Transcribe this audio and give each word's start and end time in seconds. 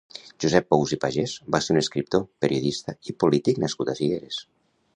Josep 0.45 0.67
Pous 0.73 0.93
i 0.97 0.97
Pagès 1.03 1.35
va 1.55 1.61
ser 1.65 1.75
un 1.75 1.79
escriptor, 1.81 2.25
periodista 2.45 2.95
i 3.13 3.15
polític 3.25 3.61
nascut 3.65 3.93
a 3.95 3.99
Figueres. 4.01 4.41